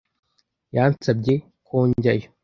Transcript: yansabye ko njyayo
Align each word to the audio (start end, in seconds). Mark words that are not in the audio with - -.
yansabye 0.75 1.35
ko 1.67 1.75
njyayo 1.89 2.27